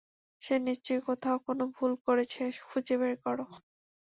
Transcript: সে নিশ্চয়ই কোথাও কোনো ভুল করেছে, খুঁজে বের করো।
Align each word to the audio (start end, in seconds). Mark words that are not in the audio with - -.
সে 0.41 0.55
নিশ্চয়ই 0.61 1.01
কোথাও 1.07 1.37
কোনো 1.45 1.63
ভুল 1.75 1.91
করেছে, 2.05 2.41
খুঁজে 2.61 2.95
বের 3.01 3.15
করো। 3.25 3.45